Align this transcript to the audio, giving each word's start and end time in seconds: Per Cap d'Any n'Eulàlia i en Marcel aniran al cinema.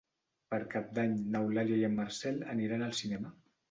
Per 0.53 0.59
Cap 0.71 0.87
d'Any 0.95 1.13
n'Eulàlia 1.37 1.79
i 1.85 1.87
en 1.93 1.97
Marcel 2.03 2.45
aniran 2.59 2.91
al 2.91 3.01
cinema. 3.07 3.39